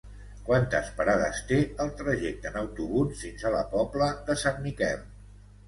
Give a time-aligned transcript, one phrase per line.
[0.45, 5.09] Quantes parades té el trajecte en autobús fins a la Pobla de Sant Miquel?